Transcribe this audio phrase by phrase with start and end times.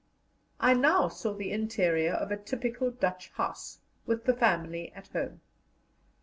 [0.59, 3.77] I now saw the interior of a typical Dutch house,
[4.07, 5.41] with the family at home.